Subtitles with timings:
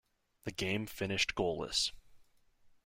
[0.45, 1.91] The game finished goalless.